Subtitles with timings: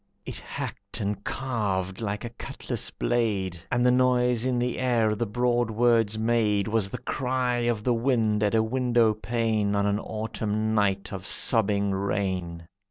[0.25, 5.27] It hacked and carved like a cutlass blade, And the noise in the air the
[5.27, 9.99] broad words made Was the cry of the wind at a window pane On an
[9.99, 12.67] Autumn night of sobbing rain.